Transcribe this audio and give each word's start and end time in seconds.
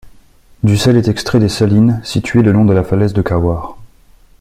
Du 0.63 0.77
sel 0.77 0.97
est 0.97 1.09
extrait 1.09 1.39
des 1.39 1.47
salines 1.47 2.01
situées 2.03 2.41
le 2.41 2.51
long 2.51 2.65
de 2.65 2.73
la 2.73 2.83
falaise 2.83 3.13
de 3.13 3.21
Kaouar. 3.21 3.77